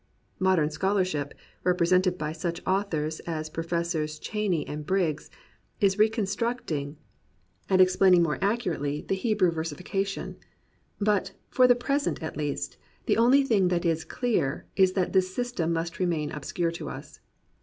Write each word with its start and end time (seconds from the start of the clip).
Modern 0.39 0.71
scholarship, 0.71 1.31
represented 1.63 2.17
by 2.17 2.31
such 2.31 2.65
authors 2.65 3.19
as 3.27 3.51
Professors 3.51 4.17
Cheyne 4.17 4.63
and 4.67 4.83
Briggs, 4.83 5.29
is 5.79 5.99
re 5.99 6.09
constructing 6.09 6.97
and 7.69 7.79
explaining 7.79 8.23
more 8.23 8.39
accurately 8.41 9.01
the 9.01 9.15
39 9.15 9.37
COMPANIONABLE 9.37 9.55
BOOKS 9.57 9.69
Hebrew 9.75 9.75
versification. 10.17 10.35
But, 10.99 11.31
for 11.51 11.67
the 11.67 11.75
present 11.75 12.23
at 12.23 12.35
least, 12.35 12.77
the 13.05 13.17
only 13.17 13.43
thing 13.43 13.67
that 13.67 13.85
is 13.85 14.03
clear 14.03 14.65
is 14.75 14.93
that 14.93 15.13
this 15.13 15.37
systenx 15.37 15.69
must 15.69 15.99
remain 15.99 16.31
obscure 16.31 16.71
to 16.71 16.89
us. 16.89 17.19